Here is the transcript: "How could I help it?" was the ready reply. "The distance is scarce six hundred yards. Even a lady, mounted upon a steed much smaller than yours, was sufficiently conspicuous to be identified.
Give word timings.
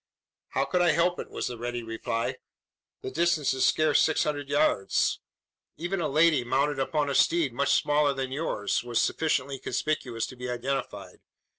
"How 0.49 0.65
could 0.65 0.81
I 0.81 0.93
help 0.93 1.19
it?" 1.19 1.29
was 1.29 1.45
the 1.45 1.59
ready 1.59 1.83
reply. 1.83 2.37
"The 3.03 3.11
distance 3.11 3.53
is 3.53 3.63
scarce 3.65 4.01
six 4.01 4.23
hundred 4.23 4.49
yards. 4.49 5.19
Even 5.77 6.01
a 6.01 6.09
lady, 6.09 6.43
mounted 6.43 6.79
upon 6.79 7.07
a 7.07 7.13
steed 7.13 7.53
much 7.53 7.79
smaller 7.79 8.11
than 8.11 8.31
yours, 8.31 8.83
was 8.83 8.99
sufficiently 8.99 9.59
conspicuous 9.59 10.25
to 10.25 10.35
be 10.35 10.49
identified. 10.49 11.19